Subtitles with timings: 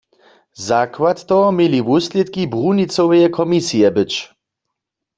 [0.67, 4.13] Zakład toho měli wuslědki brunicoweje komisije być.